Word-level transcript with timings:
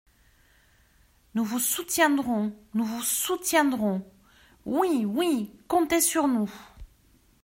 »Nous 1.35 1.43
vous 1.43 1.59
soutiendrons! 1.59 2.55
nous 2.73 2.85
vous 2.85 3.03
soutiendrons! 3.03 4.03
»Oui! 4.65 5.05
oui! 5.05 5.51
comptez 5.67 6.01
sur 6.01 6.27
nous. 6.27 6.51